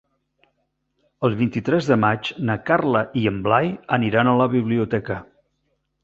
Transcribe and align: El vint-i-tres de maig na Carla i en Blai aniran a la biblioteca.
El 1.27 1.35
vint-i-tres 1.41 1.89
de 1.91 1.97
maig 2.03 2.31
na 2.49 2.55
Carla 2.69 3.03
i 3.21 3.25
en 3.33 3.37
Blai 3.49 3.69
aniran 3.99 4.31
a 4.31 4.33
la 4.39 4.47
biblioteca. 4.55 5.19